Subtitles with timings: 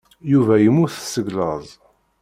[0.31, 1.67] Yuba yemmut seg laẓ.